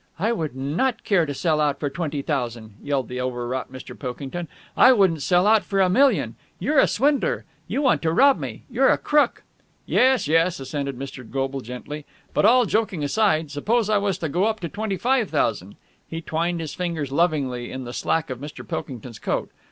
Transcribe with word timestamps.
"I 0.17 0.31
would 0.31 0.55
not 0.55 1.03
care 1.03 1.27
to 1.27 1.33
sell 1.35 1.61
out 1.61 1.79
for 1.79 1.87
twenty 1.87 2.23
thousand!" 2.23 2.73
yelled 2.81 3.07
the 3.07 3.21
overwrought 3.21 3.71
Mr. 3.71 3.93
Pilkington. 3.95 4.47
"I 4.75 4.93
wouldn't 4.93 5.21
sell 5.21 5.45
out 5.45 5.63
for 5.63 5.79
a 5.79 5.91
million! 5.91 6.33
You're 6.57 6.79
a 6.79 6.87
swindler! 6.87 7.45
You 7.67 7.83
want 7.83 8.01
to 8.01 8.11
rob 8.11 8.39
me! 8.39 8.63
You're 8.67 8.89
a 8.89 8.97
crook!" 8.97 9.43
"Yes, 9.85 10.27
yes," 10.27 10.59
assented 10.59 10.97
Mr. 10.97 11.23
Goble 11.29 11.61
gently. 11.61 12.07
"But, 12.33 12.45
all 12.45 12.65
joking 12.65 13.03
aside, 13.03 13.51
suppose 13.51 13.91
I 13.91 13.99
was 13.99 14.17
to 14.17 14.27
go 14.29 14.45
up 14.45 14.59
to 14.61 14.69
twenty 14.69 14.97
five 14.97 15.29
thousand...?" 15.29 15.75
He 16.07 16.19
twined 16.19 16.61
his 16.61 16.73
fingers 16.73 17.11
lovingly 17.11 17.71
in 17.71 17.83
the 17.83 17.93
slack 17.93 18.31
of 18.31 18.39
Mr. 18.39 18.67
Pilkington's 18.67 19.19
coat. 19.19 19.51